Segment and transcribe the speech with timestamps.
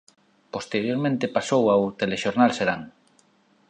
[0.53, 2.81] Posteriormente pasou ao "Telexornal Serán".